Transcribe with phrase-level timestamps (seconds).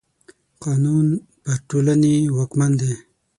[0.63, 1.07] قانون
[1.43, 2.93] پر ټولني واکمن دی.